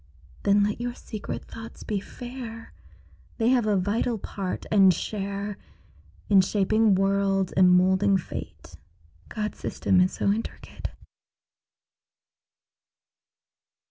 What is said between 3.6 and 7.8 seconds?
a vital part and share In shaping worlds and